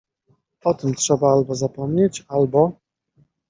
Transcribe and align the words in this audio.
O 0.65 0.73
tym 0.73 0.95
trzeba 0.95 1.31
albo 1.33 1.55
zapomnieć, 1.55 2.25
albo. 2.27 2.71